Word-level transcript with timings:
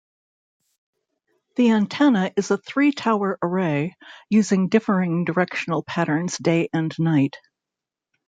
The 1.57 1.69
antenna 1.69 2.31
is 2.35 2.49
a 2.49 2.57
three-tower 2.57 3.37
array, 3.43 3.93
using 4.31 4.67
differing 4.67 5.25
directional 5.25 5.83
patterns 5.83 6.39
day 6.39 6.69
and 6.73 6.91
night. 6.97 7.35